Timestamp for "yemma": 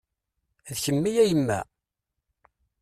1.29-1.59